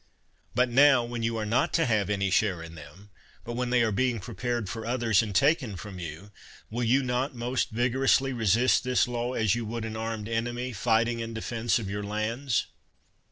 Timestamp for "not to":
1.45-1.85